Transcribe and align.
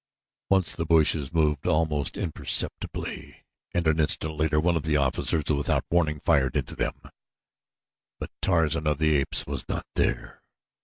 Once 0.49 0.73
the 0.75 0.83
bushes 0.87 1.31
moved 1.31 1.67
almost 1.67 2.17
imperceptibly 2.17 3.45
and 3.71 3.85
an 3.85 3.99
instant 3.99 4.35
later 4.35 4.59
one 4.59 4.75
of 4.75 4.81
the 4.81 4.97
officers, 4.97 5.43
without 5.51 5.85
warning, 5.91 6.19
fired 6.19 6.55
into 6.57 6.75
them; 6.75 6.99
but 8.19 8.31
Tarzan 8.41 8.87
of 8.87 8.97
the 8.97 9.15
Apes 9.17 9.45
was 9.45 9.69
not 9.69 9.85
there. 9.93 10.41